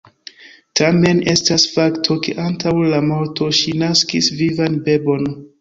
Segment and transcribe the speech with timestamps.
[0.79, 5.33] Tamen estas fakto, ke antaŭ la morto ŝi naskis vivan bebon.